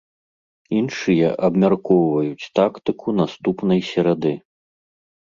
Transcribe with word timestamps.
Іншыя 0.79 1.27
абмяркоўваюць 1.49 2.49
тактыку 2.63 3.17
наступнай 3.23 3.89
серады. 3.95 4.39